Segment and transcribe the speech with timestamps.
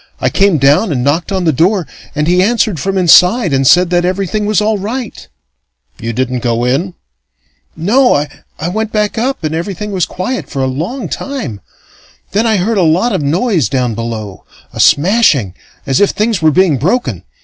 [0.19, 3.91] I came down and knocked on the door, and he answered from inside and said
[3.91, 5.27] that everything was all right"
[6.01, 6.95] "You didn't go in?"
[7.75, 8.15] "No.
[8.59, 11.61] I went back up, and everything was quiet for a long time.
[12.31, 14.43] Then I heard a lot of noise down below
[14.73, 15.53] a smashing
[15.85, 17.23] as if things were being broken.